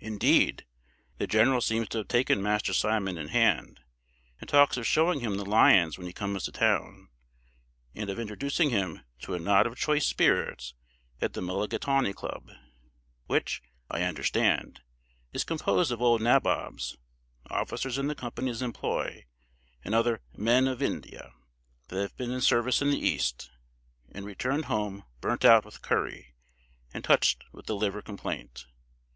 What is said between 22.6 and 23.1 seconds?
in the